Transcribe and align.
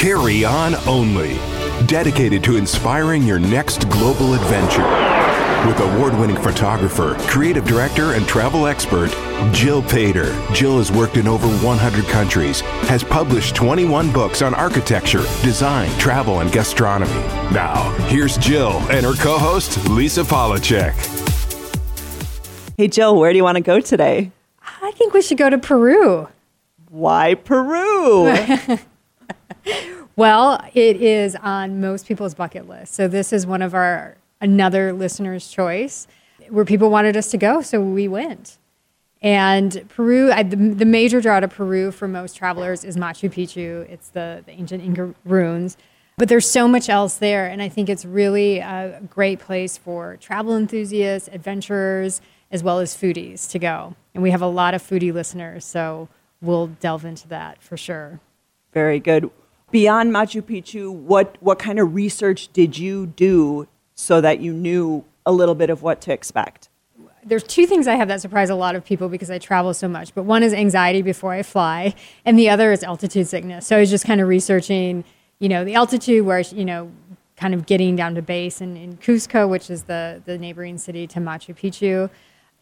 Carry 0.00 0.46
On 0.46 0.74
Only, 0.88 1.34
dedicated 1.84 2.42
to 2.44 2.56
inspiring 2.56 3.22
your 3.22 3.38
next 3.38 3.86
global 3.90 4.32
adventure. 4.32 4.88
With 5.68 5.78
award 5.78 6.18
winning 6.18 6.42
photographer, 6.42 7.16
creative 7.28 7.66
director, 7.66 8.14
and 8.14 8.26
travel 8.26 8.66
expert, 8.66 9.10
Jill 9.52 9.82
Paider. 9.82 10.32
Jill 10.54 10.78
has 10.78 10.90
worked 10.90 11.18
in 11.18 11.28
over 11.28 11.46
100 11.46 12.06
countries, 12.06 12.60
has 12.88 13.04
published 13.04 13.54
21 13.54 14.10
books 14.10 14.40
on 14.40 14.54
architecture, 14.54 15.20
design, 15.42 15.90
travel, 15.98 16.40
and 16.40 16.50
gastronomy. 16.50 17.12
Now, 17.52 17.90
here's 18.06 18.38
Jill 18.38 18.78
and 18.90 19.04
her 19.04 19.12
co 19.12 19.36
host, 19.36 19.86
Lisa 19.90 20.22
Polacek. 20.22 20.94
Hey, 22.78 22.88
Jill, 22.88 23.18
where 23.18 23.32
do 23.32 23.36
you 23.36 23.44
want 23.44 23.56
to 23.56 23.62
go 23.62 23.80
today? 23.80 24.30
I 24.80 24.92
think 24.92 25.12
we 25.12 25.20
should 25.20 25.36
go 25.36 25.50
to 25.50 25.58
Peru. 25.58 26.26
Why 26.88 27.34
Peru? 27.34 28.34
well, 30.16 30.62
it 30.74 31.00
is 31.00 31.36
on 31.36 31.80
most 31.80 32.06
people's 32.06 32.34
bucket 32.34 32.68
list. 32.68 32.94
So 32.94 33.08
this 33.08 33.32
is 33.32 33.46
one 33.46 33.62
of 33.62 33.74
our 33.74 34.16
another 34.40 34.92
listener's 34.92 35.48
choice 35.48 36.06
where 36.48 36.64
people 36.64 36.90
wanted 36.90 37.16
us 37.16 37.30
to 37.30 37.36
go, 37.36 37.62
so 37.62 37.80
we 37.80 38.08
went. 38.08 38.58
And 39.22 39.86
Peru, 39.88 40.32
I, 40.32 40.42
the, 40.42 40.56
the, 40.56 40.86
major 40.86 41.20
draw 41.20 41.40
to 41.40 41.48
Peru 41.48 41.92
for 41.92 42.08
most 42.08 42.36
travelers 42.36 42.84
is 42.84 42.96
Machu 42.96 43.30
Picchu. 43.30 43.88
It's 43.90 44.08
the, 44.08 44.42
the 44.46 44.52
ancient 44.52 44.82
Inca 44.82 45.14
ruins. 45.26 45.76
But 46.16 46.28
there's 46.28 46.50
so 46.50 46.66
much 46.66 46.88
else 46.88 47.16
there, 47.16 47.46
and 47.46 47.62
I 47.62 47.68
think 47.68 47.88
it's 47.88 48.04
really 48.04 48.58
a 48.58 49.00
great 49.08 49.38
place 49.38 49.76
for 49.78 50.16
travel 50.16 50.56
enthusiasts, 50.56 51.28
adventurers, 51.32 52.20
as 52.50 52.62
well 52.62 52.78
as 52.78 52.94
foodies 52.94 53.48
to 53.50 53.58
go. 53.58 53.94
And 54.14 54.22
we 54.22 54.30
have 54.30 54.42
a 54.42 54.46
lot 54.46 54.74
of 54.74 54.82
foodie 54.82 55.12
listeners, 55.12 55.64
so 55.64 56.08
we'll 56.40 56.68
delve 56.68 57.04
into 57.04 57.28
that 57.28 57.62
for 57.62 57.76
sure. 57.76 58.20
Very 58.72 59.00
good. 59.00 59.30
Beyond 59.70 60.12
Machu 60.12 60.42
Picchu, 60.42 60.92
what, 60.92 61.36
what 61.40 61.58
kind 61.58 61.78
of 61.78 61.94
research 61.94 62.52
did 62.52 62.76
you 62.76 63.06
do 63.06 63.68
so 63.94 64.20
that 64.20 64.40
you 64.40 64.52
knew 64.52 65.04
a 65.24 65.32
little 65.32 65.54
bit 65.54 65.70
of 65.70 65.82
what 65.82 66.00
to 66.02 66.12
expect? 66.12 66.68
There's 67.22 67.42
two 67.42 67.66
things 67.66 67.86
I 67.86 67.94
have 67.94 68.08
that 68.08 68.20
surprise 68.20 68.50
a 68.50 68.54
lot 68.54 68.74
of 68.74 68.84
people 68.84 69.08
because 69.08 69.30
I 69.30 69.38
travel 69.38 69.74
so 69.74 69.86
much. 69.86 70.14
But 70.14 70.24
one 70.24 70.42
is 70.42 70.52
anxiety 70.54 71.02
before 71.02 71.32
I 71.32 71.42
fly, 71.42 71.94
and 72.24 72.38
the 72.38 72.48
other 72.48 72.72
is 72.72 72.82
altitude 72.82 73.28
sickness. 73.28 73.66
So 73.66 73.76
I 73.76 73.80
was 73.80 73.90
just 73.90 74.06
kind 74.06 74.20
of 74.20 74.26
researching, 74.26 75.04
you 75.38 75.48
know, 75.48 75.64
the 75.64 75.74
altitude 75.74 76.24
where, 76.24 76.40
you 76.40 76.64
know, 76.64 76.90
kind 77.36 77.54
of 77.54 77.66
getting 77.66 77.94
down 77.94 78.14
to 78.14 78.22
base 78.22 78.60
in, 78.60 78.76
in 78.76 78.96
Cusco, 78.96 79.48
which 79.48 79.70
is 79.70 79.84
the, 79.84 80.22
the 80.24 80.36
neighboring 80.38 80.78
city 80.78 81.06
to 81.08 81.20
Machu 81.20 81.54
Picchu, 81.54 82.10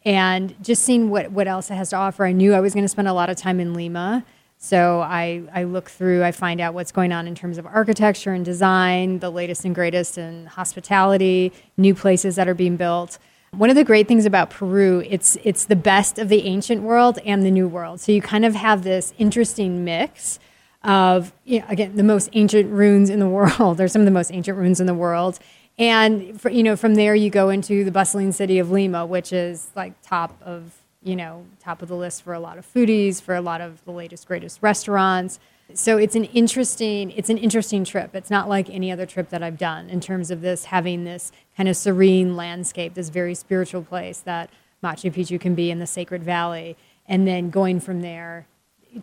and 0.05 0.55
just 0.63 0.83
seeing 0.83 1.09
what, 1.09 1.31
what 1.31 1.47
else 1.47 1.71
it 1.71 1.75
has 1.75 1.89
to 1.89 1.95
offer. 1.95 2.25
I 2.25 2.33
knew 2.33 2.53
I 2.53 2.59
was 2.59 2.73
going 2.73 2.85
to 2.85 2.89
spend 2.89 3.07
a 3.07 3.13
lot 3.13 3.29
of 3.29 3.37
time 3.37 3.59
in 3.59 3.73
Lima. 3.73 4.25
So 4.61 4.99
I, 4.99 5.43
I 5.53 5.63
look 5.63 5.89
through, 5.89 6.21
I 6.21 6.33
find 6.33 6.59
out 6.59 6.73
what's 6.73 6.91
going 6.91 7.13
on 7.13 7.27
in 7.27 7.33
terms 7.33 7.57
of 7.57 7.65
architecture 7.65 8.33
and 8.33 8.43
design, 8.43 9.19
the 9.19 9.29
latest 9.29 9.63
and 9.63 9.73
greatest 9.73 10.17
in 10.17 10.47
hospitality, 10.47 11.53
new 11.77 11.95
places 11.95 12.35
that 12.35 12.49
are 12.49 12.53
being 12.53 12.75
built. 12.75 13.19
One 13.51 13.69
of 13.69 13.77
the 13.77 13.85
great 13.85 14.09
things 14.09 14.25
about 14.25 14.49
Peru, 14.49 15.01
it's 15.07 15.37
it's 15.45 15.63
the 15.63 15.77
best 15.77 16.19
of 16.19 16.27
the 16.27 16.43
ancient 16.43 16.83
world 16.83 17.19
and 17.25 17.41
the 17.43 17.49
new 17.49 17.69
world. 17.69 18.01
So 18.01 18.11
you 18.11 18.21
kind 18.21 18.43
of 18.43 18.53
have 18.53 18.83
this 18.83 19.13
interesting 19.17 19.85
mix 19.85 20.39
of 20.83 21.33
you 21.45 21.59
know, 21.59 21.65
again 21.69 21.95
the 21.95 22.03
most 22.03 22.29
ancient 22.33 22.69
ruins 22.69 23.09
in 23.09 23.19
the 23.19 23.29
world. 23.39 23.77
There's 23.77 23.93
some 23.93 24.01
of 24.01 24.05
the 24.05 24.11
most 24.11 24.31
ancient 24.31 24.57
ruins 24.57 24.81
in 24.81 24.87
the 24.87 24.93
world, 24.93 25.39
and 25.77 26.39
for, 26.39 26.51
you 26.51 26.63
know 26.63 26.75
from 26.75 26.95
there 26.95 27.15
you 27.15 27.29
go 27.29 27.49
into 27.49 27.85
the 27.85 27.91
bustling 27.91 28.33
city 28.33 28.59
of 28.59 28.71
Lima, 28.71 29.05
which 29.05 29.31
is 29.31 29.71
like 29.73 29.93
top 30.01 30.37
of 30.43 30.78
you 31.03 31.15
know, 31.15 31.45
top 31.59 31.81
of 31.81 31.87
the 31.87 31.95
list 31.95 32.23
for 32.23 32.33
a 32.33 32.39
lot 32.39 32.57
of 32.57 32.65
foodies, 32.71 33.21
for 33.21 33.35
a 33.35 33.41
lot 33.41 33.61
of 33.61 33.83
the 33.85 33.91
latest 33.91 34.27
greatest 34.27 34.59
restaurants. 34.61 35.39
So 35.73 35.97
it's 35.97 36.15
an 36.15 36.25
interesting 36.25 37.11
it's 37.11 37.29
an 37.29 37.37
interesting 37.37 37.83
trip. 37.85 38.15
It's 38.15 38.29
not 38.29 38.49
like 38.49 38.69
any 38.69 38.91
other 38.91 39.05
trip 39.05 39.29
that 39.29 39.43
I've 39.43 39.57
done 39.57 39.89
in 39.89 39.99
terms 40.01 40.31
of 40.31 40.41
this 40.41 40.65
having 40.65 41.03
this 41.03 41.31
kind 41.55 41.69
of 41.69 41.77
serene 41.77 42.35
landscape, 42.35 42.95
this 42.95 43.09
very 43.09 43.35
spiritual 43.35 43.83
place 43.83 44.19
that 44.21 44.49
Machu 44.83 45.13
Picchu 45.13 45.39
can 45.39 45.55
be 45.55 45.69
in 45.71 45.79
the 45.79 45.87
Sacred 45.87 46.23
Valley, 46.23 46.75
and 47.07 47.27
then 47.27 47.49
going 47.49 47.79
from 47.79 48.01
there 48.01 48.47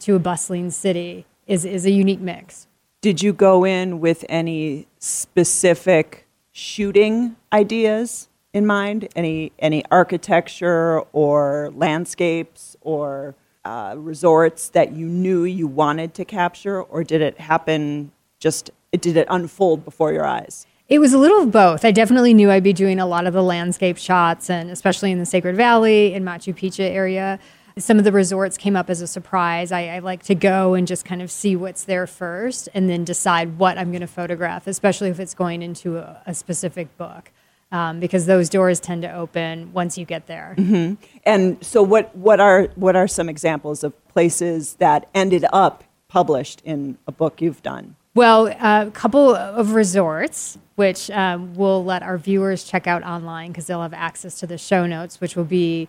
to 0.00 0.16
a 0.16 0.18
bustling 0.18 0.70
city 0.70 1.24
is 1.46 1.64
is 1.64 1.86
a 1.86 1.90
unique 1.90 2.20
mix. 2.20 2.66
Did 3.00 3.22
you 3.22 3.32
go 3.32 3.64
in 3.64 4.00
with 4.00 4.24
any 4.28 4.88
specific 4.98 6.26
shooting 6.50 7.36
ideas? 7.52 8.28
In 8.56 8.66
mind? 8.66 9.08
Any 9.14 9.52
any 9.58 9.84
architecture 9.90 11.00
or 11.12 11.70
landscapes 11.74 12.76
or 12.80 13.34
uh, 13.64 13.94
resorts 13.98 14.70
that 14.70 14.92
you 14.92 15.06
knew 15.06 15.44
you 15.44 15.66
wanted 15.66 16.14
to 16.14 16.24
capture, 16.24 16.82
or 16.82 17.04
did 17.04 17.20
it 17.20 17.38
happen 17.38 18.10
just? 18.40 18.70
Did 18.92 19.16
it 19.16 19.26
unfold 19.30 19.84
before 19.84 20.12
your 20.12 20.24
eyes? 20.24 20.66
It 20.88 21.00
was 21.00 21.12
a 21.12 21.18
little 21.18 21.42
of 21.42 21.50
both. 21.50 21.84
I 21.84 21.90
definitely 21.90 22.32
knew 22.32 22.50
I'd 22.50 22.62
be 22.62 22.72
doing 22.72 22.98
a 22.98 23.06
lot 23.06 23.26
of 23.26 23.34
the 23.34 23.42
landscape 23.42 23.98
shots, 23.98 24.48
and 24.48 24.70
especially 24.70 25.10
in 25.12 25.18
the 25.18 25.26
Sacred 25.26 25.56
Valley 25.56 26.14
in 26.14 26.24
Machu 26.24 26.54
Picchu 26.54 26.88
area. 26.88 27.38
Some 27.78 27.98
of 27.98 28.04
the 28.04 28.12
resorts 28.12 28.56
came 28.56 28.74
up 28.74 28.88
as 28.88 29.02
a 29.02 29.06
surprise. 29.06 29.70
I, 29.70 29.88
I 29.88 29.98
like 29.98 30.22
to 30.22 30.34
go 30.34 30.72
and 30.72 30.86
just 30.86 31.04
kind 31.04 31.20
of 31.20 31.30
see 31.30 31.56
what's 31.56 31.84
there 31.84 32.06
first, 32.06 32.70
and 32.72 32.88
then 32.88 33.04
decide 33.04 33.58
what 33.58 33.76
I'm 33.76 33.90
going 33.90 34.00
to 34.00 34.06
photograph, 34.06 34.66
especially 34.66 35.10
if 35.10 35.20
it's 35.20 35.34
going 35.34 35.60
into 35.60 35.98
a, 35.98 36.22
a 36.24 36.32
specific 36.32 36.96
book 36.96 37.32
um, 37.72 38.00
because 38.00 38.26
those 38.26 38.48
doors 38.48 38.80
tend 38.80 39.02
to 39.02 39.12
open 39.12 39.72
once 39.72 39.98
you 39.98 40.04
get 40.04 40.26
there. 40.26 40.54
Mm-hmm. 40.56 40.94
And 41.24 41.64
so, 41.64 41.82
what 41.82 42.14
what 42.16 42.40
are 42.40 42.64
what 42.76 42.96
are 42.96 43.08
some 43.08 43.28
examples 43.28 43.82
of 43.82 43.92
places 44.08 44.74
that 44.74 45.08
ended 45.14 45.44
up 45.52 45.84
published 46.08 46.62
in 46.64 46.98
a 47.06 47.12
book 47.12 47.40
you've 47.40 47.62
done? 47.62 47.96
Well, 48.14 48.46
a 48.46 48.90
couple 48.92 49.34
of 49.34 49.72
resorts, 49.74 50.56
which 50.76 51.10
um, 51.10 51.54
we'll 51.54 51.84
let 51.84 52.02
our 52.02 52.16
viewers 52.16 52.64
check 52.64 52.86
out 52.86 53.02
online 53.02 53.52
because 53.52 53.66
they'll 53.66 53.82
have 53.82 53.92
access 53.92 54.40
to 54.40 54.46
the 54.46 54.56
show 54.56 54.86
notes, 54.86 55.20
which 55.20 55.36
will 55.36 55.44
be 55.44 55.86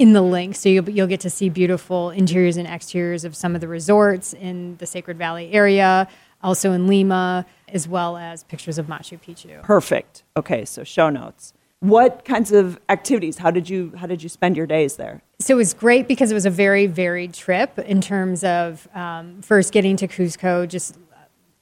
in 0.00 0.14
the 0.14 0.22
link. 0.22 0.56
So 0.56 0.68
you'll, 0.68 0.90
you'll 0.90 1.06
get 1.06 1.20
to 1.20 1.30
see 1.30 1.48
beautiful 1.48 2.10
interiors 2.10 2.56
and 2.56 2.66
exteriors 2.66 3.24
of 3.24 3.36
some 3.36 3.54
of 3.54 3.60
the 3.60 3.68
resorts 3.68 4.32
in 4.32 4.78
the 4.78 4.86
Sacred 4.86 5.16
Valley 5.16 5.52
area 5.52 6.08
also 6.42 6.72
in 6.72 6.86
Lima, 6.86 7.46
as 7.68 7.86
well 7.86 8.16
as 8.16 8.44
pictures 8.44 8.78
of 8.78 8.86
Machu 8.86 9.20
Picchu. 9.20 9.62
Perfect. 9.62 10.22
Okay, 10.36 10.64
so 10.64 10.84
show 10.84 11.10
notes. 11.10 11.52
What 11.80 12.24
kinds 12.26 12.52
of 12.52 12.78
activities? 12.90 13.38
How 13.38 13.50
did 13.50 13.68
you 13.70 13.92
how 13.96 14.06
did 14.06 14.22
you 14.22 14.28
spend 14.28 14.56
your 14.56 14.66
days 14.66 14.96
there? 14.96 15.22
So 15.38 15.54
it 15.54 15.56
was 15.56 15.72
great 15.72 16.06
because 16.06 16.30
it 16.30 16.34
was 16.34 16.44
a 16.44 16.50
very 16.50 16.86
varied 16.86 17.32
trip 17.32 17.78
in 17.78 18.02
terms 18.02 18.44
of 18.44 18.86
um, 18.94 19.40
first 19.40 19.72
getting 19.72 19.96
to 19.96 20.06
Cusco, 20.06 20.68
just 20.68 20.98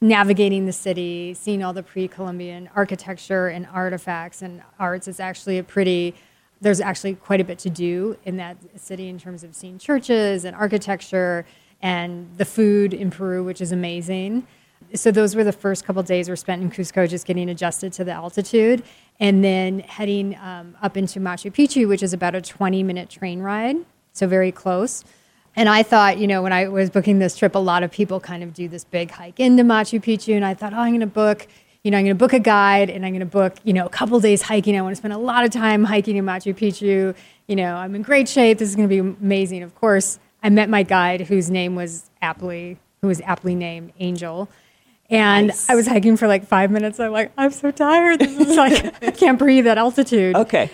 navigating 0.01 0.67
the 0.67 0.73
city, 0.73 1.35
seeing 1.35 1.63
all 1.63 1.73
the 1.73 1.83
pre-Columbian 1.83 2.69
architecture 2.75 3.49
and 3.49 3.67
artifacts 3.73 4.43
and 4.43 4.63
arts. 4.79 5.07
It's 5.07 5.21
actually 5.21 5.59
a 5.59 5.65
pretty 5.65 6.15
there's 6.61 6.81
actually 6.81 7.15
quite 7.15 7.41
a 7.41 7.45
bit 7.45 7.61
to 7.61 7.71
do 7.71 8.17
in 8.25 8.37
that 8.39 8.57
city 8.75 9.09
in 9.09 9.19
terms 9.19 9.45
of 9.45 9.55
seeing 9.55 9.79
churches 9.79 10.45
and 10.45 10.57
architecture 10.57 11.47
and 11.81 12.29
the 12.37 12.45
food 12.45 12.93
in 12.93 13.11
Peru, 13.11 13.45
which 13.45 13.61
is 13.61 13.71
amazing 13.71 14.45
so 14.95 15.11
those 15.11 15.35
were 15.35 15.45
the 15.45 15.53
first 15.53 15.85
couple 15.85 16.03
days 16.03 16.29
were 16.29 16.37
spent 16.37 16.63
in 16.63 16.71
Cusco, 16.71 17.09
just 17.09 17.27
getting 17.27 17.49
adjusted 17.49 17.93
to 17.95 18.05
the 18.05 18.13
altitude, 18.13 18.83
and 19.21 19.45
then 19.45 19.81
heading 19.81 20.37
um, 20.37 20.77
up 20.81 20.97
into 20.97 21.21
Machu 21.21 21.53
Picchu, 21.53 21.89
which 21.89 22.03
is 22.03 22.13
about 22.13 22.35
a 22.35 22.41
20 22.41 22.83
minute 22.83 23.11
train 23.11 23.41
ride, 23.41 23.77
so 24.13 24.27
very 24.27 24.53
close. 24.53 25.05
And 25.57 25.69
I 25.69 25.83
thought, 25.83 26.19
you 26.19 26.27
know, 26.27 26.43
when 26.43 26.53
I 26.53 26.69
was 26.69 26.89
booking 26.89 27.19
this 27.19 27.37
trip, 27.37 27.55
a 27.55 27.59
lot 27.59 27.83
of 27.83 27.91
people 27.91 28.21
kind 28.21 28.43
of 28.43 28.55
do 28.55 28.69
this 28.69 28.85
big 28.85 29.11
hike 29.11 29.41
into 29.41 29.63
Machu 29.63 30.01
Picchu, 30.01 30.37
and 30.37 30.45
I 30.45 30.55
thought, 30.55 30.73
oh, 30.73 30.79
I'm 30.79 30.91
going 30.91 31.01
to 31.01 31.07
book, 31.07 31.47
you 31.83 31.91
know, 31.91 31.99
I'm 31.99 32.05
going 32.05 32.17
to 32.17 32.19
book 32.19 32.33
a 32.33 32.39
guide, 32.39 32.91
and 32.91 33.05
I'm 33.05 33.13
going 33.13 33.21
to 33.21 33.27
book, 33.27 33.57
you 33.65 33.73
know, 33.73 33.87
a 33.87 33.91
couple 33.91 34.21
days 34.21 34.43
hiking. 34.43 34.79
I 34.79 34.83
want 34.83 34.93
to 34.93 34.97
spend 34.97 35.15
a 35.15 35.19
lot 35.19 35.45
of 35.45 35.51
time 35.51 35.85
hiking 35.85 36.17
in 36.17 36.25
Machu 36.25 36.55
Picchu. 36.55 37.15
You 37.47 37.57
know, 37.57 37.75
I'm 37.75 37.95
in 37.95 38.03
great 38.03 38.29
shape. 38.29 38.59
This 38.59 38.69
is 38.69 38.77
going 38.77 38.89
to 38.89 38.93
be 38.93 38.99
amazing. 38.99 39.63
Of 39.63 39.75
course, 39.75 40.19
I 40.43 40.51
met 40.51 40.69
my 40.69 40.83
guide, 40.83 41.23
whose 41.23 41.51
name 41.51 41.75
was 41.75 42.11
aptly, 42.23 42.79
who 43.01 43.09
was 43.09 43.21
aptly 43.23 43.55
named 43.55 43.93
Angel 43.99 44.49
and 45.09 45.49
nice. 45.49 45.69
I 45.69 45.75
was 45.75 45.87
hiking 45.87 46.17
for 46.17 46.29
like 46.29 46.47
five 46.47 46.71
minutes. 46.71 47.01
I'm 47.01 47.13
like, 47.13 47.33
I'm 47.37 47.51
so 47.51 47.71
tired. 47.71 48.21
This 48.21 48.49
is 48.49 48.57
like, 48.57 49.03
I 49.03 49.11
can't 49.11 49.39
breathe 49.39 49.67
at 49.67 49.79
altitude. 49.79 50.37
Okay. 50.37 50.71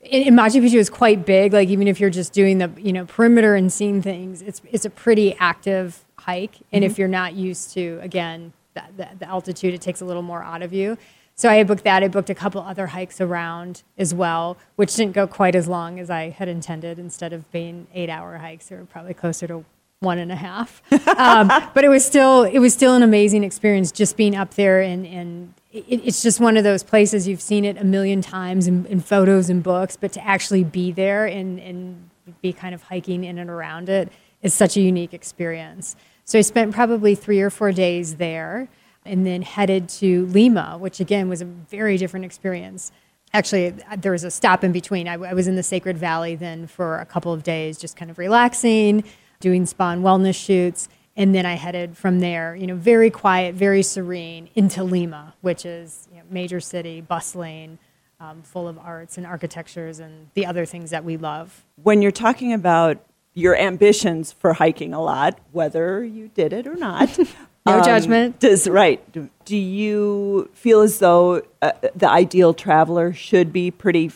In, 0.00 0.22
in 0.22 0.34
Machu 0.34 0.62
Picchu 0.62 0.74
is 0.74 0.90
quite 0.90 1.24
big. 1.24 1.52
Like 1.52 1.68
even 1.68 1.88
if 1.88 2.00
you're 2.00 2.10
just 2.10 2.32
doing 2.32 2.58
the 2.58 2.70
you 2.76 2.92
know 2.92 3.06
perimeter 3.06 3.54
and 3.54 3.72
seeing 3.72 4.02
things, 4.02 4.42
it's 4.42 4.60
it's 4.70 4.84
a 4.84 4.90
pretty 4.90 5.34
active 5.38 6.04
hike. 6.16 6.56
And 6.72 6.82
mm-hmm. 6.82 6.90
if 6.90 6.98
you're 6.98 7.08
not 7.08 7.34
used 7.34 7.72
to 7.74 7.98
again 8.02 8.52
the, 8.74 8.82
the, 8.96 9.08
the 9.20 9.28
altitude, 9.28 9.74
it 9.74 9.80
takes 9.80 10.00
a 10.00 10.04
little 10.04 10.22
more 10.22 10.42
out 10.42 10.62
of 10.62 10.72
you. 10.72 10.98
So 11.38 11.50
I 11.50 11.62
booked 11.64 11.84
that. 11.84 12.02
I 12.02 12.08
booked 12.08 12.30
a 12.30 12.34
couple 12.34 12.62
other 12.62 12.86
hikes 12.86 13.20
around 13.20 13.82
as 13.98 14.14
well, 14.14 14.56
which 14.76 14.94
didn't 14.94 15.12
go 15.12 15.26
quite 15.26 15.54
as 15.54 15.68
long 15.68 16.00
as 16.00 16.08
I 16.08 16.30
had 16.30 16.48
intended. 16.48 16.98
Instead 16.98 17.34
of 17.34 17.50
being 17.52 17.86
eight 17.92 18.08
hour 18.08 18.38
hikes, 18.38 18.68
they 18.68 18.76
were 18.76 18.86
probably 18.86 19.12
closer 19.12 19.46
to 19.46 19.64
one 20.00 20.18
and 20.18 20.30
a 20.30 20.36
half. 20.36 20.82
um, 21.18 21.48
but 21.74 21.84
it 21.84 21.88
was 21.88 22.04
still 22.04 22.42
it 22.42 22.58
was 22.58 22.72
still 22.72 22.94
an 22.94 23.02
amazing 23.02 23.44
experience 23.44 23.90
just 23.92 24.16
being 24.16 24.36
up 24.36 24.54
there 24.54 24.80
and 24.80 25.06
and 25.06 25.54
it, 25.72 26.02
it's 26.04 26.22
just 26.22 26.40
one 26.40 26.56
of 26.56 26.64
those 26.64 26.82
places 26.82 27.26
you've 27.26 27.40
seen 27.40 27.64
it 27.64 27.76
a 27.78 27.84
million 27.84 28.20
times 28.20 28.66
in, 28.66 28.86
in, 28.86 29.00
photos 29.00 29.50
and 29.50 29.62
books, 29.62 29.96
but 29.96 30.12
to 30.12 30.24
actually 30.24 30.64
be 30.64 30.92
there 30.92 31.26
and 31.26 31.58
and 31.58 32.10
be 32.42 32.52
kind 32.52 32.74
of 32.74 32.82
hiking 32.82 33.24
in 33.24 33.38
and 33.38 33.48
around 33.48 33.88
it 33.88 34.10
is 34.42 34.52
such 34.52 34.76
a 34.76 34.80
unique 34.80 35.14
experience. 35.14 35.96
So 36.24 36.38
I 36.38 36.42
spent 36.42 36.74
probably 36.74 37.14
three 37.14 37.40
or 37.40 37.50
four 37.50 37.72
days 37.72 38.16
there. 38.16 38.68
and 39.04 39.24
then 39.24 39.42
headed 39.42 39.88
to 39.88 40.26
Lima, 40.26 40.76
which 40.78 41.00
again 41.00 41.28
was 41.28 41.40
a 41.40 41.44
very 41.44 41.96
different 41.96 42.26
experience. 42.26 42.90
Actually, 43.32 43.74
there 43.98 44.12
was 44.12 44.24
a 44.24 44.30
stop 44.30 44.64
in 44.64 44.72
between. 44.72 45.06
I, 45.08 45.14
I 45.14 45.32
was 45.32 45.46
in 45.46 45.56
the 45.56 45.62
Sacred 45.62 45.96
Valley 45.96 46.34
then 46.34 46.66
for 46.66 46.98
a 46.98 47.06
couple 47.06 47.32
of 47.32 47.42
days, 47.42 47.78
just 47.78 47.96
kind 47.96 48.10
of 48.10 48.18
relaxing, 48.18 49.04
doing 49.40 49.66
spa 49.66 49.90
and 49.90 50.02
wellness 50.02 50.34
shoots. 50.34 50.88
And 51.16 51.34
then 51.34 51.46
I 51.46 51.54
headed 51.54 51.96
from 51.96 52.20
there, 52.20 52.54
you 52.54 52.66
know, 52.66 52.74
very 52.74 53.10
quiet, 53.10 53.54
very 53.54 53.82
serene, 53.82 54.50
into 54.54 54.84
Lima, 54.84 55.34
which 55.40 55.64
is 55.64 56.08
you 56.10 56.18
know, 56.18 56.24
major 56.30 56.60
city, 56.60 57.00
bustling, 57.00 57.78
um, 58.20 58.42
full 58.42 58.68
of 58.68 58.78
arts 58.78 59.16
and 59.16 59.26
architectures 59.26 59.98
and 59.98 60.28
the 60.34 60.46
other 60.46 60.66
things 60.66 60.90
that 60.90 61.04
we 61.04 61.16
love. 61.16 61.64
When 61.82 62.02
you're 62.02 62.12
talking 62.12 62.52
about 62.52 63.04
your 63.34 63.56
ambitions 63.56 64.32
for 64.32 64.54
hiking 64.54 64.94
a 64.94 65.02
lot, 65.02 65.38
whether 65.52 66.02
you 66.04 66.28
did 66.28 66.52
it 66.52 66.66
or 66.66 66.74
not, 66.74 67.18
no 67.66 67.78
um, 67.78 67.84
judgment. 67.84 68.40
Does 68.40 68.68
right? 68.68 69.00
Do 69.44 69.56
you 69.56 70.50
feel 70.54 70.80
as 70.80 70.98
though 70.98 71.42
uh, 71.60 71.72
the 71.94 72.08
ideal 72.08 72.54
traveler 72.54 73.12
should 73.12 73.52
be 73.52 73.70
pretty 73.70 74.10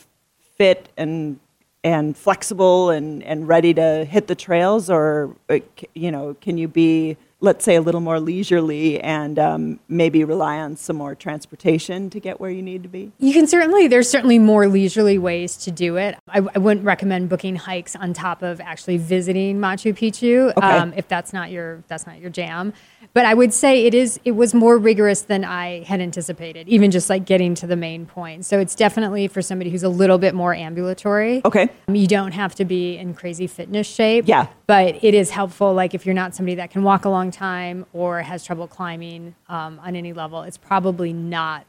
fit 0.56 0.88
and 0.96 1.38
and 1.82 2.16
flexible 2.16 2.90
and, 2.90 3.22
and 3.22 3.48
ready 3.48 3.72
to 3.74 4.04
hit 4.04 4.26
the 4.26 4.34
trails, 4.34 4.90
or 4.90 5.36
uh, 5.48 5.58
you 5.94 6.10
know, 6.10 6.34
can 6.40 6.58
you 6.58 6.68
be 6.68 7.16
let's 7.40 7.64
say 7.64 7.74
a 7.74 7.80
little 7.80 8.00
more 8.00 8.20
leisurely 8.20 9.00
and 9.00 9.38
um, 9.38 9.80
maybe 9.88 10.24
rely 10.24 10.58
on 10.58 10.76
some 10.76 10.96
more 10.96 11.14
transportation 11.14 12.10
to 12.10 12.20
get 12.20 12.40
where 12.40 12.50
you 12.50 12.62
need 12.62 12.82
to 12.82 12.88
be? 12.88 13.12
You 13.18 13.32
can 13.32 13.46
certainly, 13.46 13.88
there's 13.88 14.08
certainly 14.08 14.38
more 14.38 14.68
leisurely 14.68 15.18
ways 15.18 15.56
to 15.58 15.70
do 15.70 15.96
it. 15.96 16.16
I, 16.28 16.38
I 16.54 16.58
wouldn't 16.58 16.84
recommend 16.84 17.28
booking 17.28 17.56
hikes 17.56 17.96
on 17.96 18.12
top 18.12 18.42
of 18.42 18.60
actually 18.60 18.98
visiting 18.98 19.58
Machu 19.58 19.94
Picchu 19.94 20.50
okay. 20.56 20.66
um, 20.66 20.92
if 20.96 21.08
that's 21.08 21.32
not 21.32 21.50
your 21.50 21.82
that's 21.88 22.06
not 22.06 22.20
your 22.20 22.30
jam. 22.30 22.72
But 23.12 23.24
I 23.24 23.34
would 23.34 23.52
say 23.52 23.86
it 23.86 23.94
is 23.94 24.20
it 24.24 24.32
was 24.32 24.54
more 24.54 24.78
rigorous 24.78 25.22
than 25.22 25.44
I 25.44 25.82
had 25.82 26.00
anticipated, 26.00 26.68
even 26.68 26.90
just 26.90 27.10
like 27.10 27.24
getting 27.24 27.54
to 27.56 27.66
the 27.66 27.76
main 27.76 28.06
point. 28.06 28.44
So 28.46 28.60
it's 28.60 28.74
definitely 28.74 29.28
for 29.28 29.42
somebody 29.42 29.70
who's 29.70 29.82
a 29.82 29.88
little 29.88 30.18
bit 30.18 30.34
more 30.34 30.54
ambulatory. 30.54 31.42
Okay. 31.44 31.68
Um, 31.88 31.94
you 31.94 32.06
don't 32.06 32.32
have 32.32 32.54
to 32.56 32.64
be 32.64 32.96
in 32.96 33.14
crazy 33.14 33.46
fitness 33.46 33.86
shape. 33.86 34.28
Yeah. 34.28 34.46
But 34.66 35.02
it 35.02 35.14
is 35.14 35.30
helpful, 35.30 35.74
like 35.74 35.94
if 35.94 36.06
you're 36.06 36.14
not 36.14 36.34
somebody 36.34 36.54
that 36.56 36.70
can 36.70 36.82
walk 36.82 37.04
a 37.04 37.08
long 37.30 37.32
time 37.32 37.86
or 37.92 38.22
has 38.22 38.44
trouble 38.44 38.66
climbing 38.66 39.34
um, 39.48 39.80
on 39.82 39.96
any 39.96 40.12
level, 40.12 40.42
it's 40.42 40.58
probably 40.58 41.12
not, 41.12 41.64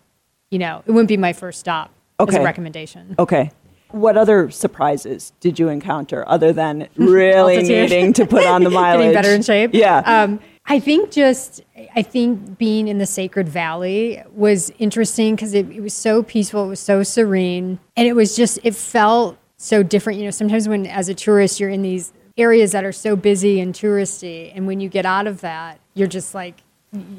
you 0.50 0.60
know, 0.60 0.84
it 0.86 0.92
wouldn't 0.92 1.10
be 1.10 1.18
my 1.18 1.34
first 1.34 1.60
stop 1.60 1.92
okay. 2.20 2.36
as 2.36 2.42
a 2.42 2.44
recommendation. 2.44 3.16
Okay. 3.20 3.52
What 3.90 4.18
other 4.18 4.50
surprises 4.50 5.34
did 5.42 5.60
you 5.60 5.68
encounter 5.68 6.28
other 6.28 6.54
than 6.54 6.88
really 6.96 7.62
needing 7.62 8.14
to 8.14 8.26
put 8.26 8.46
on 8.46 8.64
the 8.64 8.70
mileage? 8.82 9.14
Getting 9.14 9.14
better 9.14 9.36
in 9.36 9.42
shape. 9.42 9.72
Yeah. 9.74 9.98
Um, 10.00 10.40
I 10.66 10.80
think 10.80 11.12
just 11.12 11.62
I 11.96 12.02
think 12.04 12.58
being 12.58 12.88
in 12.88 13.00
the 13.00 13.06
Sacred 13.06 13.50
Valley 13.50 14.24
was 14.32 14.72
interesting 14.80 15.36
because 15.36 15.54
it, 15.54 15.70
it 15.70 15.82
was 15.82 15.94
so 15.94 16.24
peaceful, 16.24 16.66
it 16.66 16.70
was 16.70 16.80
so 16.80 17.04
serene, 17.04 17.80
and 17.98 18.08
it 18.08 18.14
was 18.14 18.36
just 18.36 18.60
it 18.64 18.76
felt 18.76 19.38
so 19.58 19.82
different. 19.82 20.20
You 20.20 20.26
know, 20.26 20.32
sometimes 20.32 20.70
when 20.70 20.86
as 20.86 21.10
a 21.10 21.16
tourist 21.16 21.60
you're 21.60 21.72
in 21.72 21.82
these 21.82 22.14
areas 22.38 22.72
that 22.72 22.84
are 22.84 22.92
so 22.92 23.16
busy 23.16 23.60
and 23.60 23.74
touristy, 23.74 24.52
and 24.56 24.68
when 24.68 24.80
you 24.80 24.90
get 24.90 25.06
out 25.06 25.28
of 25.28 25.42
that, 25.42 25.80
you're 25.94 26.08
just 26.08 26.34
like 26.34 26.56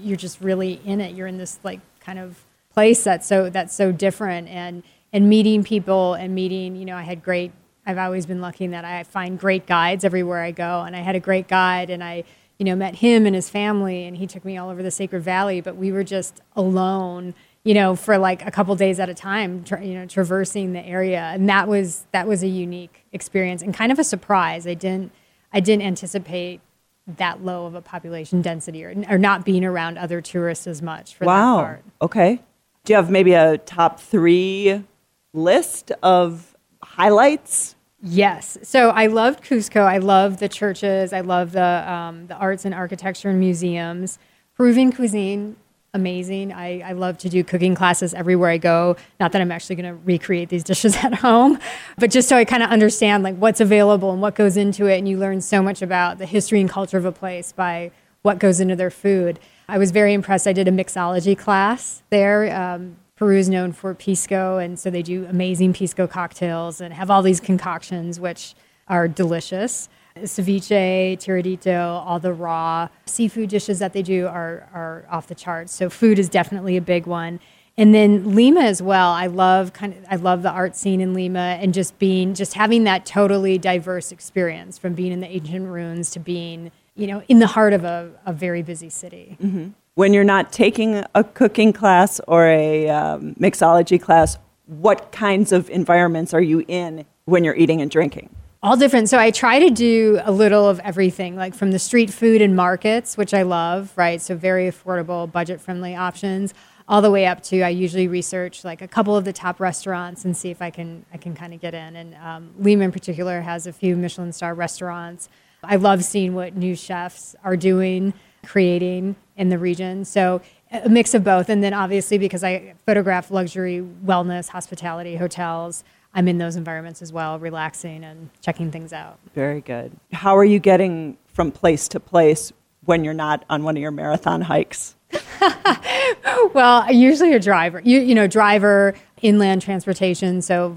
you're 0.03 0.17
just 0.17 0.41
really 0.41 0.81
in 0.85 1.01
it. 1.01 1.15
You're 1.15 1.27
in 1.27 1.39
this 1.39 1.59
like 1.63 1.81
kind 2.01 2.19
of 2.19 2.45
place 2.71 3.05
that's 3.05 3.27
so 3.27 3.51
that's 3.51 3.75
so 3.75 3.93
different 3.93 4.49
and 4.49 4.83
and 5.13 5.29
meeting 5.29 5.63
people 5.63 6.15
and 6.15 6.35
meeting 6.35 6.75
you 6.75 6.87
know 6.87 6.97
i 6.97 7.03
had 7.03 7.23
great 7.23 7.53
i've 7.85 7.99
always 7.99 8.25
been 8.25 8.41
lucky 8.41 8.65
in 8.65 8.71
that 8.71 8.83
i 8.83 9.03
find 9.05 9.39
great 9.39 9.67
guides 9.67 10.07
everywhere 10.07 10.43
i 10.43 10.51
go 10.51 10.81
and 10.81 10.97
i 10.97 11.01
had 11.01 11.15
a 11.15 11.21
great 11.21 11.47
guide 11.47 11.91
and 11.91 12.03
i 12.03 12.25
you 12.63 12.67
know, 12.67 12.77
met 12.77 12.95
him 12.95 13.27
and 13.27 13.35
his 13.35 13.51
family, 13.51 14.05
and 14.05 14.17
he 14.17 14.27
took 14.29 14.45
me 14.45 14.57
all 14.57 14.71
over 14.71 14.85
the 14.85 14.91
Sacred 14.93 15.21
Valley. 15.25 15.61
But 15.61 15.75
we 15.75 15.91
were 15.91 16.05
just 16.05 16.41
alone, 16.55 17.35
you 17.65 17.75
know, 17.75 17.95
for 17.95 18.19
like 18.19 18.45
a 18.47 18.51
couple 18.51 18.75
days 18.75 18.99
at 18.99 19.09
a 19.09 19.15
time, 19.15 19.65
tra- 19.65 19.85
you 19.85 19.95
know, 19.95 20.07
traversing 20.07 20.73
the 20.73 20.85
area, 20.85 21.21
and 21.21 21.49
that 21.49 21.69
was 21.69 22.07
that 22.13 22.27
was 22.27 22.43
a 22.43 22.49
unique 22.49 23.05
experience 23.13 23.63
and 23.63 23.73
kind 23.75 23.93
of 23.93 23.99
a 23.99 24.05
surprise. 24.05 24.67
I 24.67 24.75
didn't 24.75 25.13
I 25.53 25.61
didn't 25.61 25.83
anticipate 25.87 26.61
that 27.07 27.45
low 27.45 27.67
of 27.67 27.75
a 27.75 27.83
population 27.83 28.43
density 28.43 28.85
or, 28.85 28.95
or 29.09 29.19
not 29.19 29.45
being 29.45 29.65
around 29.65 29.99
other 29.99 30.21
tourists 30.21 30.67
as 30.67 30.81
much 30.81 31.15
for 31.15 31.25
wow. 31.25 31.57
that 31.57 31.63
part. 31.63 31.85
Okay. 32.01 32.41
Do 32.85 32.93
you 32.93 32.97
have 32.97 33.11
maybe 33.11 33.33
a 33.33 33.59
top 33.59 34.01
three 34.01 34.85
list 35.33 35.91
of 36.03 36.57
highlights 36.83 37.77
Yes. 38.03 38.59
So 38.65 38.91
I 38.91 39.07
loved 39.07 39.45
Cusco. 39.45 39.83
I 39.83 39.99
love 39.99 40.39
the 40.39 40.49
churches. 40.49 41.13
I 41.13 41.21
love 41.21 41.53
the 41.53 41.89
um, 41.91 42.27
the 42.27 42.35
arts 42.35 42.65
and 42.65 42.75
architecture 42.75 43.31
and 43.31 43.39
museums. 43.39 44.19
Peruvian 44.57 44.93
cuisine, 44.93 45.57
amazing. 45.95 46.53
I, 46.53 46.81
I 46.81 46.93
love 46.93 47.19
to 47.19 47.29
do 47.29 47.45
cooking 47.45 47.75
classes 47.75 48.15
everywhere 48.15 48.49
I 48.49 48.57
go. 48.57 48.97
Not 49.21 49.33
that 49.33 49.43
I'm 49.43 49.53
actually 49.53 49.77
going 49.77 49.95
to 49.95 50.01
recreate 50.05 50.49
these 50.49 50.65
dishes 50.65 50.97
at 51.03 51.15
home, 51.17 51.59
but 51.99 52.11
just 52.11 52.29
so 52.29 52.37
I 52.37 52.47
kind 52.47 52.63
of 52.63 52.71
understand 52.71 53.23
like 53.23 53.37
what's 53.37 53.61
available 53.61 54.11
and 54.11 54.23
what 54.23 54.35
goes 54.35 54.57
into 54.57 54.87
it. 54.87 54.97
And 54.99 55.09
you 55.09 55.19
learn 55.19 55.43
so 55.43 55.63
much 55.63 55.83
about 55.83 56.17
the 56.17 56.25
history 56.25 56.61
and 56.61 56.71
culture 56.71 56.97
of 56.97 57.05
a 57.05 57.13
place 57.13 57.53
by 57.53 57.91
what 58.23 58.39
goes 58.39 58.59
into 58.59 58.75
their 58.75 58.91
food. 58.91 59.39
I 59.69 59.77
was 59.77 59.91
very 59.91 60.15
impressed. 60.15 60.47
I 60.47 60.55
did 60.55 60.67
a 60.67 60.71
mixology 60.73 61.37
class 61.37 62.03
there. 62.09 62.55
Um, 62.57 62.97
Peru 63.17 63.37
is 63.37 63.49
known 63.49 63.73
for 63.73 63.95
pisco, 63.95 64.59
and 64.59 64.79
so 64.79 64.91
they 64.91 65.03
do 65.03 65.27
amazing 65.27 65.75
pisco 65.75 66.07
cocktails 66.07 66.81
and 66.81 66.95
have 66.95 67.11
all 67.11 67.23
these 67.23 67.39
concoctions, 67.39 68.19
which 68.19 68.55
are 68.89 69.07
delicious. 69.09 69.89
Ceviche, 70.17 71.17
tiradito, 71.19 72.05
all 72.07 72.19
the 72.21 72.33
raw 72.33 72.89
seafood 73.07 73.49
dishes 73.49 73.79
that 73.79 73.93
they 73.93 74.03
do 74.03 74.27
are, 74.27 74.69
are 74.73 75.05
off 75.11 75.27
the 75.27 75.35
charts. 75.35 75.73
So 75.73 75.89
food 75.89 76.19
is 76.19 76.29
definitely 76.29 76.77
a 76.77 76.81
big 76.81 77.07
one. 77.07 77.41
And 77.77 77.95
then 77.95 78.35
Lima 78.35 78.61
as 78.61 78.83
well. 78.83 79.13
I 79.13 79.29
love 79.29 79.73
kind 79.73 79.95
of 79.95 80.05
I 80.11 80.17
love 80.17 80.43
the 80.43 80.51
art 80.51 80.77
scene 80.77 81.01
in 81.01 81.15
Lima 81.15 81.57
and 81.61 81.73
just 81.73 81.99
being 81.99 82.35
just 82.35 82.53
having 82.53 82.85
that 82.85 83.07
totally 83.07 83.57
diverse 83.57 84.13
experience 84.13 84.77
from 84.77 84.93
being 84.93 85.11
in 85.11 85.21
the 85.21 85.29
ancient 85.29 85.67
ruins 85.69 86.11
to 86.11 86.21
being 86.21 86.71
you 86.95 87.07
know 87.07 87.23
in 87.29 87.39
the 87.39 87.47
heart 87.47 87.73
of 87.73 87.85
a, 87.85 88.11
a 88.27 88.33
very 88.35 88.63
busy 88.63 88.91
city. 88.91 89.39
Mm-hmm 89.43 89.71
when 89.95 90.15
you're 90.15 90.25
not 90.25 90.53
taking 90.53 91.05
a 91.15 91.25
cooking 91.25 91.73
class 91.73 92.21
or 92.27 92.47
a 92.47 92.89
um, 92.89 93.35
mixology 93.35 94.01
class, 94.01 94.39
what 94.67 95.13
kinds 95.13 95.53
of 95.53 95.69
environments 95.71 96.33
are 96.33 96.41
you 96.41 96.65
in 96.67 97.05
when 97.27 97.45
you're 97.45 97.57
eating 97.57 97.81
and 97.81 97.91
drinking? 97.91 98.31
All 98.65 98.77
different. 98.77 99.09
So 99.09 99.19
I 99.19 99.33
try 99.33 99.59
to 99.59 99.71
do 99.71 100.21
a 100.23 100.31
little 100.31 100.69
of 100.69 100.79
everything, 100.81 101.35
like 101.35 101.53
from 101.53 101.73
the 101.73 101.81
street 101.81 102.13
food 102.13 102.41
and 102.41 102.55
markets, 102.55 103.17
which 103.17 103.35
I 103.35 103.43
love, 103.43 103.93
right? 103.97 104.23
So 104.23 104.37
very 104.37 104.71
affordable, 104.71 105.31
budget 105.31 105.61
friendly 105.61 105.97
options, 105.97 106.55
all 106.87 107.03
the 107.03 107.11
way 107.11 107.27
up 107.27 107.43
to 107.45 107.63
I 107.63 107.71
usually 107.71 108.07
research 108.07 108.63
like 108.63 108.81
a 108.81 108.87
couple 108.87 109.17
of 109.17 109.25
the 109.25 109.33
top 109.33 109.59
restaurants 109.59 110.25
and 110.25 110.37
see 110.37 110.51
if 110.51 110.63
I 110.63 110.71
can 110.71 111.05
I 111.13 111.17
can 111.17 111.35
kind 111.35 111.53
of 111.53 111.61
get 111.61 111.75
in. 111.75 111.97
And 111.97 112.15
um, 112.15 112.51
Lima 112.57 112.85
in 112.85 112.93
particular 112.93 113.41
has 113.41 113.67
a 113.67 113.73
few 113.73 113.97
Michelin 113.97 114.33
star 114.33 114.55
restaurants. 114.55 115.29
I 115.65 115.75
love 115.75 116.05
seeing 116.05 116.37
what 116.37 116.55
new 116.55 116.77
chefs 116.77 117.35
are 117.43 117.57
doing 117.57 118.15
creating 118.45 119.17
in 119.37 119.49
the 119.49 119.59
region. 119.59 120.05
So 120.05 120.41
a 120.71 120.89
mix 120.89 121.15
of 121.15 121.25
both. 121.25 121.49
And 121.49 121.63
then 121.63 121.75
obviously, 121.75 122.19
because 122.19 122.45
I 122.45 122.75
photograph 122.87 123.31
luxury, 123.31 123.85
wellness, 124.05 124.49
hospitality, 124.49 125.17
hotels, 125.17 125.85
I'm 126.15 126.29
in 126.29 126.39
those 126.39 126.57
environments 126.57 127.03
as 127.03 127.13
well, 127.13 127.39
relaxing 127.39 128.05
and 128.05 128.31
checking 128.41 128.71
things 128.71 128.93
out. 128.93 129.19
Very 129.35 129.61
good. 129.61 129.93
How 130.13 130.37
are 130.37 130.45
you 130.45 130.59
getting 130.59 131.17
from 131.29 131.51
place 131.51 131.89
to 131.89 132.01
place 132.01 132.53
when 132.85 133.05
you're 133.05 133.15
not 133.15 133.45
on 133.49 133.63
one 133.63 133.77
of 133.77 133.81
your 133.81 133.91
marathon 133.91 134.43
hikes? 134.43 134.95
well, 136.55 136.91
usually 136.93 137.33
a 137.33 137.41
driver. 137.41 137.81
You, 137.83 138.01
you 138.01 138.15
know, 138.15 138.27
driver, 138.27 138.95
inland 139.23 139.63
transportation. 139.63 140.43
So 140.43 140.77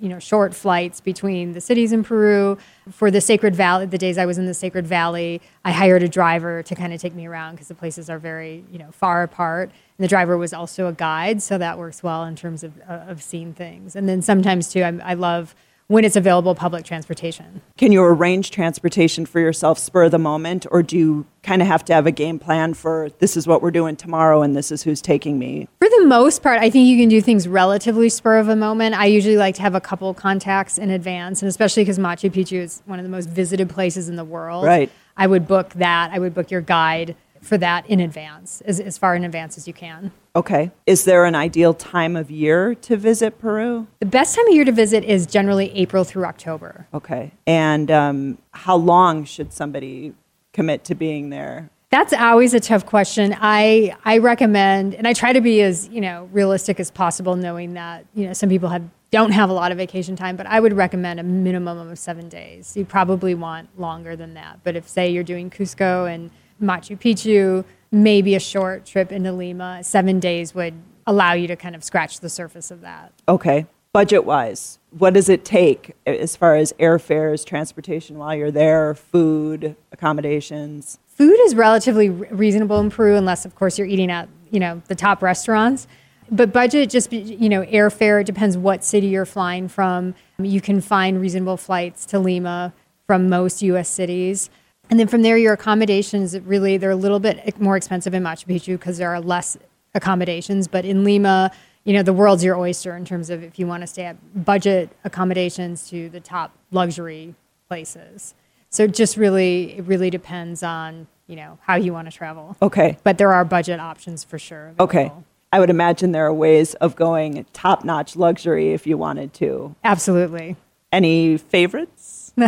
you 0.00 0.08
know 0.08 0.18
short 0.18 0.54
flights 0.54 1.00
between 1.00 1.52
the 1.52 1.60
cities 1.60 1.92
in 1.92 2.02
Peru. 2.04 2.58
For 2.90 3.10
the 3.10 3.20
Sacred 3.20 3.54
Valley, 3.54 3.86
the 3.86 3.98
days 3.98 4.18
I 4.18 4.26
was 4.26 4.38
in 4.38 4.46
the 4.46 4.54
Sacred 4.54 4.86
Valley, 4.86 5.40
I 5.64 5.72
hired 5.72 6.02
a 6.02 6.08
driver 6.08 6.62
to 6.62 6.74
kind 6.74 6.92
of 6.92 7.00
take 7.00 7.14
me 7.14 7.26
around 7.26 7.54
because 7.54 7.68
the 7.68 7.74
places 7.74 8.08
are 8.08 8.18
very 8.18 8.64
you 8.70 8.78
know 8.78 8.90
far 8.92 9.22
apart. 9.22 9.70
And 9.98 10.04
the 10.04 10.08
driver 10.08 10.36
was 10.36 10.52
also 10.52 10.86
a 10.86 10.92
guide, 10.92 11.42
so 11.42 11.58
that 11.58 11.78
works 11.78 12.02
well 12.02 12.24
in 12.24 12.36
terms 12.36 12.62
of 12.62 12.78
uh, 12.88 13.04
of 13.08 13.22
seeing 13.22 13.52
things. 13.52 13.96
And 13.96 14.08
then 14.08 14.22
sometimes 14.22 14.72
too, 14.72 14.82
I, 14.82 14.98
I 15.02 15.14
love 15.14 15.54
when 15.88 16.04
it's 16.04 16.16
available 16.16 16.54
public 16.54 16.84
transportation. 16.84 17.62
Can 17.78 17.92
you 17.92 18.02
arrange 18.02 18.50
transportation 18.50 19.24
for 19.24 19.40
yourself 19.40 19.78
spur 19.78 20.04
of 20.04 20.10
the 20.10 20.18
moment, 20.18 20.66
or 20.70 20.82
do 20.82 20.96
you 20.96 21.26
kind 21.42 21.62
of 21.62 21.68
have 21.68 21.82
to 21.86 21.94
have 21.94 22.06
a 22.06 22.10
game 22.10 22.38
plan 22.38 22.74
for 22.74 23.08
this 23.20 23.38
is 23.38 23.46
what 23.46 23.62
we're 23.62 23.70
doing 23.70 23.96
tomorrow 23.96 24.42
and 24.42 24.54
this 24.54 24.70
is 24.70 24.82
who's 24.82 25.00
taking 25.00 25.38
me? 25.38 25.66
For 25.78 25.88
the 25.88 26.04
most 26.04 26.42
part, 26.42 26.60
I 26.60 26.68
think 26.68 26.86
you 26.86 26.98
can 26.98 27.08
do 27.08 27.22
things 27.22 27.48
relatively 27.48 28.10
spur 28.10 28.38
of 28.38 28.48
a 28.48 28.56
moment. 28.56 28.96
I 28.96 29.06
usually 29.06 29.38
like 29.38 29.54
to 29.56 29.62
have 29.62 29.74
a 29.74 29.80
couple 29.80 30.12
contacts 30.12 30.76
in 30.76 30.90
advance, 30.90 31.40
and 31.40 31.48
especially 31.48 31.84
because 31.84 31.98
Machu 31.98 32.30
Picchu 32.30 32.60
is 32.60 32.82
one 32.84 32.98
of 32.98 33.04
the 33.04 33.10
most 33.10 33.30
visited 33.30 33.70
places 33.70 34.10
in 34.10 34.16
the 34.16 34.24
world. 34.24 34.66
Right. 34.66 34.90
I 35.16 35.26
would 35.26 35.48
book 35.48 35.70
that. 35.74 36.10
I 36.12 36.18
would 36.18 36.34
book 36.34 36.50
your 36.50 36.60
guide 36.60 37.16
for 37.42 37.58
that 37.58 37.88
in 37.88 38.00
advance, 38.00 38.60
as, 38.62 38.80
as 38.80 38.98
far 38.98 39.14
in 39.14 39.24
advance 39.24 39.56
as 39.56 39.66
you 39.66 39.74
can. 39.74 40.12
Okay. 40.34 40.70
Is 40.86 41.04
there 41.04 41.24
an 41.24 41.34
ideal 41.34 41.74
time 41.74 42.16
of 42.16 42.30
year 42.30 42.74
to 42.76 42.96
visit 42.96 43.38
Peru? 43.38 43.86
The 44.00 44.06
best 44.06 44.36
time 44.36 44.46
of 44.46 44.54
year 44.54 44.64
to 44.64 44.72
visit 44.72 45.04
is 45.04 45.26
generally 45.26 45.70
April 45.72 46.04
through 46.04 46.24
October. 46.24 46.86
Okay. 46.94 47.32
And 47.46 47.90
um, 47.90 48.38
how 48.52 48.76
long 48.76 49.24
should 49.24 49.52
somebody 49.52 50.14
commit 50.52 50.84
to 50.84 50.94
being 50.94 51.30
there? 51.30 51.70
That's 51.90 52.12
always 52.12 52.52
a 52.52 52.60
tough 52.60 52.84
question. 52.84 53.34
I 53.40 53.96
I 54.04 54.18
recommend, 54.18 54.94
and 54.94 55.08
I 55.08 55.14
try 55.14 55.32
to 55.32 55.40
be 55.40 55.62
as 55.62 55.88
you 55.88 56.02
know 56.02 56.28
realistic 56.32 56.80
as 56.80 56.90
possible, 56.90 57.34
knowing 57.34 57.72
that 57.74 58.04
you 58.14 58.26
know 58.26 58.34
some 58.34 58.50
people 58.50 58.68
have 58.68 58.82
don't 59.10 59.30
have 59.30 59.48
a 59.48 59.54
lot 59.54 59.72
of 59.72 59.78
vacation 59.78 60.16
time, 60.16 60.36
but 60.36 60.46
I 60.46 60.60
would 60.60 60.74
recommend 60.74 61.18
a 61.18 61.22
minimum 61.22 61.78
of 61.78 61.98
seven 61.98 62.28
days. 62.28 62.76
You 62.76 62.84
probably 62.84 63.34
want 63.34 63.70
longer 63.78 64.16
than 64.16 64.34
that. 64.34 64.60
But 64.64 64.76
if 64.76 64.86
say 64.86 65.10
you're 65.10 65.24
doing 65.24 65.48
Cusco 65.48 66.12
and 66.12 66.30
Machu 66.62 66.98
Picchu, 66.98 67.64
maybe 67.90 68.34
a 68.34 68.40
short 68.40 68.84
trip 68.84 69.12
into 69.12 69.32
Lima, 69.32 69.82
seven 69.82 70.20
days 70.20 70.54
would 70.54 70.74
allow 71.06 71.32
you 71.32 71.48
to 71.48 71.56
kind 71.56 71.74
of 71.74 71.82
scratch 71.82 72.20
the 72.20 72.28
surface 72.28 72.70
of 72.70 72.80
that. 72.82 73.12
Okay. 73.28 73.66
Budget 73.92 74.26
wise, 74.26 74.78
what 74.90 75.14
does 75.14 75.30
it 75.30 75.44
take 75.44 75.96
as 76.06 76.36
far 76.36 76.54
as 76.56 76.74
airfares, 76.74 77.44
transportation 77.44 78.18
while 78.18 78.34
you're 78.34 78.50
there, 78.50 78.94
food, 78.94 79.76
accommodations? 79.92 80.98
Food 81.06 81.36
is 81.40 81.54
relatively 81.54 82.10
reasonable 82.10 82.78
in 82.80 82.90
Peru, 82.90 83.16
unless, 83.16 83.46
of 83.46 83.54
course, 83.54 83.78
you're 83.78 83.88
eating 83.88 84.10
at 84.10 84.28
you 84.50 84.60
know 84.60 84.82
the 84.88 84.94
top 84.94 85.22
restaurants. 85.22 85.86
But 86.30 86.52
budget, 86.52 86.90
just 86.90 87.12
you 87.12 87.48
know, 87.48 87.64
airfare. 87.64 88.20
It 88.20 88.24
depends 88.24 88.56
what 88.58 88.84
city 88.84 89.06
you're 89.06 89.24
flying 89.24 89.68
from. 89.68 90.14
You 90.38 90.60
can 90.60 90.80
find 90.82 91.20
reasonable 91.20 91.56
flights 91.56 92.04
to 92.06 92.18
Lima 92.18 92.74
from 93.06 93.30
most 93.30 93.62
U.S. 93.62 93.88
cities. 93.88 94.50
And 94.90 94.98
then 94.98 95.06
from 95.08 95.22
there, 95.22 95.36
your 95.36 95.52
accommodations 95.52 96.38
really 96.40 96.76
they're 96.76 96.90
a 96.90 96.96
little 96.96 97.20
bit 97.20 97.60
more 97.60 97.76
expensive 97.76 98.14
in 98.14 98.22
Machu 98.22 98.46
Picchu 98.46 98.78
because 98.78 98.98
there 98.98 99.10
are 99.10 99.20
less 99.20 99.56
accommodations. 99.94 100.68
But 100.68 100.84
in 100.84 101.04
Lima, 101.04 101.50
you 101.84 101.92
know, 101.92 102.02
the 102.02 102.12
world's 102.12 102.44
your 102.44 102.56
oyster 102.56 102.96
in 102.96 103.04
terms 103.04 103.30
of 103.30 103.42
if 103.42 103.58
you 103.58 103.66
want 103.66 103.82
to 103.82 103.86
stay 103.86 104.04
at 104.04 104.44
budget 104.44 104.90
accommodations 105.04 105.88
to 105.90 106.08
the 106.08 106.20
top 106.20 106.52
luxury 106.70 107.34
places. 107.68 108.34
So 108.70 108.84
it 108.84 108.94
just 108.94 109.16
really, 109.16 109.78
it 109.78 109.84
really 109.84 110.10
depends 110.10 110.62
on, 110.62 111.06
you 111.26 111.36
know, 111.36 111.58
how 111.62 111.76
you 111.76 111.92
want 111.92 112.10
to 112.10 112.16
travel. 112.16 112.56
Okay. 112.60 112.98
But 113.04 113.18
there 113.18 113.32
are 113.32 113.44
budget 113.44 113.80
options 113.80 114.24
for 114.24 114.38
sure. 114.38 114.68
Available. 114.68 114.84
Okay. 114.84 115.12
I 115.50 115.60
would 115.60 115.70
imagine 115.70 116.12
there 116.12 116.26
are 116.26 116.34
ways 116.34 116.74
of 116.74 116.94
going 116.94 117.46
top 117.54 117.84
notch 117.84 118.16
luxury 118.16 118.72
if 118.74 118.86
you 118.86 118.98
wanted 118.98 119.32
to. 119.34 119.74
Absolutely. 119.82 120.56
Any 120.92 121.38
favorites? 121.38 122.32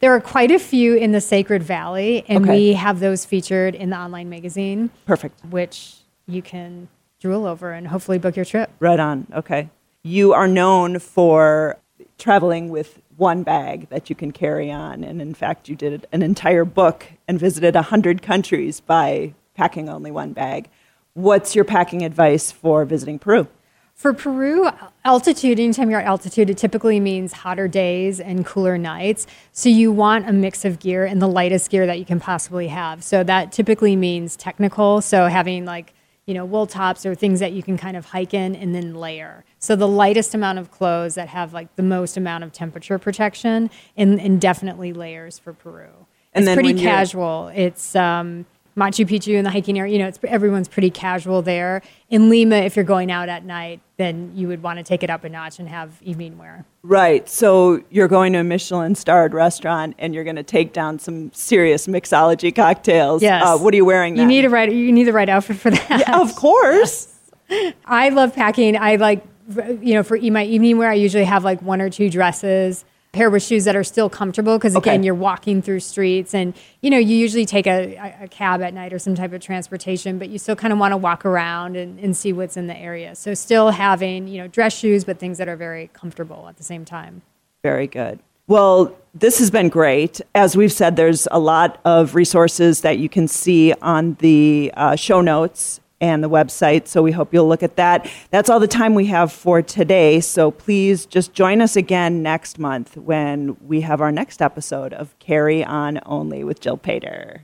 there 0.00 0.14
are 0.14 0.20
quite 0.20 0.50
a 0.50 0.58
few 0.58 0.94
in 0.94 1.12
the 1.12 1.20
Sacred 1.20 1.62
Valley, 1.62 2.24
and 2.28 2.44
okay. 2.44 2.56
we 2.56 2.72
have 2.74 3.00
those 3.00 3.24
featured 3.24 3.74
in 3.74 3.90
the 3.90 3.98
online 3.98 4.28
magazine. 4.28 4.90
Perfect. 5.06 5.44
Which 5.46 5.96
you 6.26 6.42
can 6.42 6.88
drool 7.20 7.46
over 7.46 7.72
and 7.72 7.88
hopefully 7.88 8.18
book 8.18 8.36
your 8.36 8.44
trip. 8.44 8.70
Right 8.78 9.00
on. 9.00 9.26
Okay. 9.34 9.70
You 10.02 10.32
are 10.32 10.46
known 10.46 10.98
for 10.98 11.78
traveling 12.18 12.68
with 12.68 13.00
one 13.16 13.42
bag 13.42 13.88
that 13.88 14.10
you 14.10 14.16
can 14.16 14.30
carry 14.30 14.70
on. 14.70 15.02
And 15.02 15.22
in 15.22 15.34
fact, 15.34 15.68
you 15.68 15.76
did 15.76 16.06
an 16.12 16.22
entire 16.22 16.64
book 16.64 17.06
and 17.26 17.40
visited 17.40 17.74
100 17.74 18.22
countries 18.22 18.80
by 18.80 19.34
packing 19.54 19.88
only 19.88 20.10
one 20.10 20.32
bag. 20.32 20.68
What's 21.14 21.54
your 21.54 21.64
packing 21.64 22.02
advice 22.02 22.52
for 22.52 22.84
visiting 22.84 23.18
Peru? 23.18 23.48
For 23.96 24.12
Peru, 24.12 24.68
altitude, 25.06 25.58
anytime 25.58 25.90
you're 25.90 26.00
at 26.00 26.06
altitude, 26.06 26.50
it 26.50 26.58
typically 26.58 27.00
means 27.00 27.32
hotter 27.32 27.66
days 27.66 28.20
and 28.20 28.44
cooler 28.44 28.76
nights. 28.76 29.26
So 29.52 29.70
you 29.70 29.90
want 29.90 30.28
a 30.28 30.34
mix 30.34 30.66
of 30.66 30.78
gear 30.78 31.06
and 31.06 31.20
the 31.20 31.26
lightest 31.26 31.70
gear 31.70 31.86
that 31.86 31.98
you 31.98 32.04
can 32.04 32.20
possibly 32.20 32.68
have. 32.68 33.02
So 33.02 33.24
that 33.24 33.52
typically 33.52 33.96
means 33.96 34.36
technical. 34.36 35.00
So 35.00 35.28
having 35.28 35.64
like 35.64 35.94
you 36.26 36.34
know, 36.34 36.44
wool 36.44 36.66
tops 36.66 37.06
or 37.06 37.14
things 37.14 37.40
that 37.40 37.52
you 37.52 37.62
can 37.62 37.78
kind 37.78 37.96
of 37.96 38.06
hike 38.06 38.34
in 38.34 38.54
and 38.56 38.74
then 38.74 38.94
layer. 38.94 39.44
So 39.60 39.76
the 39.76 39.88
lightest 39.88 40.34
amount 40.34 40.58
of 40.58 40.70
clothes 40.70 41.14
that 41.14 41.28
have 41.28 41.52
like 41.52 41.74
the 41.76 41.84
most 41.84 42.16
amount 42.16 42.44
of 42.44 42.52
temperature 42.52 42.98
protection 42.98 43.70
and, 43.96 44.20
and 44.20 44.40
definitely 44.40 44.92
layers 44.92 45.38
for 45.38 45.52
Peru. 45.52 45.88
And 46.34 46.44
it's 46.44 46.54
pretty 46.54 46.74
casual. 46.74 47.48
It's 47.54 47.96
um, 47.96 48.44
Machu 48.76 49.06
Picchu 49.06 49.36
and 49.38 49.46
the 49.46 49.50
hiking 49.50 49.78
area, 49.78 49.92
you 49.92 49.98
know, 49.98 50.06
it's, 50.06 50.18
everyone's 50.24 50.68
pretty 50.68 50.90
casual 50.90 51.40
there. 51.40 51.80
In 52.10 52.28
Lima, 52.28 52.56
if 52.56 52.76
you're 52.76 52.84
going 52.84 53.10
out 53.10 53.30
at 53.30 53.44
night, 53.44 53.80
then 53.96 54.32
you 54.34 54.48
would 54.48 54.62
want 54.62 54.78
to 54.78 54.82
take 54.82 55.02
it 55.02 55.08
up 55.08 55.24
a 55.24 55.30
notch 55.30 55.58
and 55.58 55.68
have 55.68 56.00
evening 56.02 56.36
wear. 56.36 56.66
Right. 56.82 57.26
So 57.26 57.82
you're 57.88 58.08
going 58.08 58.34
to 58.34 58.40
a 58.40 58.44
Michelin 58.44 58.94
starred 58.94 59.32
restaurant 59.32 59.94
and 59.98 60.14
you're 60.14 60.24
going 60.24 60.36
to 60.36 60.42
take 60.42 60.74
down 60.74 60.98
some 60.98 61.32
serious 61.32 61.86
mixology 61.86 62.54
cocktails. 62.54 63.22
Yes. 63.22 63.42
Uh, 63.44 63.56
what 63.56 63.72
are 63.72 63.76
you 63.76 63.86
wearing? 63.86 64.14
Then? 64.14 64.22
You 64.24 64.28
need 64.28 64.44
a 64.44 64.50
right. 64.50 64.70
You 64.70 64.92
need 64.92 65.04
the 65.04 65.14
right 65.14 65.28
outfit 65.28 65.56
for 65.56 65.70
that. 65.70 66.00
Yeah, 66.00 66.20
of 66.20 66.36
course. 66.36 67.14
Yes. 67.48 67.74
I 67.86 68.10
love 68.10 68.34
packing. 68.34 68.76
I 68.76 68.96
like, 68.96 69.24
you 69.56 69.94
know, 69.94 70.02
for 70.02 70.18
my 70.18 70.44
evening 70.44 70.76
wear, 70.76 70.90
I 70.90 70.94
usually 70.94 71.24
have 71.24 71.44
like 71.44 71.62
one 71.62 71.80
or 71.80 71.88
two 71.88 72.10
dresses 72.10 72.84
pair 73.16 73.30
with 73.30 73.42
shoes 73.42 73.64
that 73.64 73.74
are 73.74 73.82
still 73.82 74.10
comfortable 74.10 74.58
because 74.58 74.76
again 74.76 75.00
okay. 75.00 75.06
you're 75.06 75.14
walking 75.14 75.62
through 75.62 75.80
streets 75.80 76.34
and 76.34 76.52
you 76.82 76.90
know 76.90 76.98
you 76.98 77.16
usually 77.16 77.46
take 77.46 77.66
a, 77.66 77.96
a, 78.20 78.28
cab 78.28 78.60
at 78.60 78.74
night 78.74 78.92
or 78.92 78.98
some 78.98 79.14
type 79.14 79.32
of 79.32 79.40
transportation 79.40 80.18
but 80.18 80.28
you 80.28 80.38
still 80.38 80.54
kind 80.54 80.70
of 80.70 80.78
want 80.78 80.92
to 80.92 80.98
walk 80.98 81.24
around 81.24 81.76
and, 81.76 81.98
and 81.98 82.14
see 82.14 82.32
what's 82.34 82.58
in 82.58 82.66
the 82.66 82.76
area. 82.76 83.14
So 83.14 83.32
still 83.32 83.70
having 83.70 84.28
you 84.28 84.42
know 84.42 84.48
dress 84.48 84.76
shoes 84.76 85.02
but 85.04 85.18
things 85.18 85.38
that 85.38 85.48
are 85.48 85.56
very 85.56 85.88
comfortable 85.94 86.46
at 86.46 86.58
the 86.58 86.62
same 86.62 86.84
time. 86.84 87.22
Very 87.62 87.86
good. 87.86 88.20
Well 88.48 88.94
this 89.14 89.38
has 89.38 89.50
been 89.50 89.70
great. 89.70 90.20
As 90.34 90.54
we've 90.54 90.72
said 90.72 90.96
there's 90.96 91.26
a 91.30 91.38
lot 91.38 91.80
of 91.86 92.14
resources 92.14 92.82
that 92.82 92.98
you 92.98 93.08
can 93.08 93.28
see 93.28 93.72
on 93.80 94.18
the 94.20 94.70
uh, 94.76 94.94
show 94.94 95.22
notes 95.22 95.80
and 96.00 96.22
the 96.22 96.30
website. 96.30 96.86
So 96.88 97.02
we 97.02 97.12
hope 97.12 97.32
you'll 97.32 97.48
look 97.48 97.62
at 97.62 97.76
that. 97.76 98.10
That's 98.30 98.50
all 98.50 98.60
the 98.60 98.68
time 98.68 98.94
we 98.94 99.06
have 99.06 99.32
for 99.32 99.62
today. 99.62 100.20
So 100.20 100.50
please 100.50 101.06
just 101.06 101.32
join 101.32 101.60
us 101.60 101.76
again 101.76 102.22
next 102.22 102.58
month 102.58 102.96
when 102.96 103.56
we 103.66 103.80
have 103.82 104.00
our 104.00 104.12
next 104.12 104.42
episode 104.42 104.92
of 104.92 105.18
Carry 105.18 105.64
On 105.64 105.98
Only 106.04 106.44
with 106.44 106.60
Jill 106.60 106.78
Paider. 106.78 107.40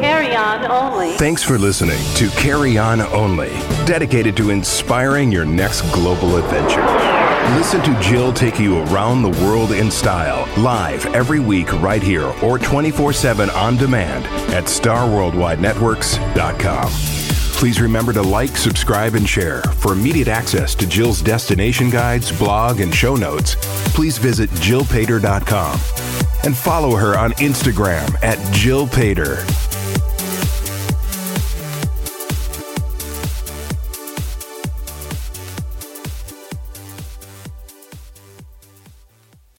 Carry 0.00 0.34
On 0.36 0.70
Only. 0.70 1.12
Thanks 1.14 1.42
for 1.42 1.58
listening 1.58 1.98
to 2.14 2.28
Carry 2.36 2.78
On 2.78 3.00
Only, 3.00 3.50
dedicated 3.86 4.36
to 4.36 4.50
inspiring 4.50 5.32
your 5.32 5.44
next 5.44 5.82
global 5.92 6.36
adventure. 6.36 7.17
Listen 7.56 7.82
to 7.82 7.98
Jill 8.00 8.32
take 8.32 8.60
you 8.60 8.78
around 8.84 9.22
the 9.22 9.30
world 9.44 9.72
in 9.72 9.90
style, 9.90 10.46
live 10.62 11.04
every 11.14 11.40
week 11.40 11.72
right 11.80 12.02
here 12.02 12.32
or 12.42 12.58
24 12.58 13.12
7 13.12 13.50
on 13.50 13.76
demand 13.76 14.24
at 14.52 14.64
starworldwidenetworks.com. 14.64 16.90
Please 17.58 17.80
remember 17.80 18.12
to 18.12 18.22
like, 18.22 18.56
subscribe, 18.56 19.14
and 19.14 19.28
share. 19.28 19.62
For 19.62 19.92
immediate 19.92 20.28
access 20.28 20.76
to 20.76 20.86
Jill's 20.86 21.20
destination 21.20 21.90
guides, 21.90 22.30
blog, 22.38 22.78
and 22.80 22.94
show 22.94 23.16
notes, 23.16 23.56
please 23.92 24.16
visit 24.16 24.48
jillpaider.com 24.50 25.72
and 26.44 26.56
follow 26.56 26.94
her 26.94 27.18
on 27.18 27.32
Instagram 27.32 28.14
at 28.22 28.38
Jill 28.54 28.86
Paider. 28.86 29.67